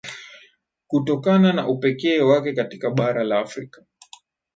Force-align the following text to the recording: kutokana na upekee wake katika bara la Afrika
kutokana 0.87 1.53
na 1.53 1.67
upekee 1.67 2.21
wake 2.21 2.53
katika 2.53 2.89
bara 2.91 3.23
la 3.23 3.39
Afrika 3.39 3.85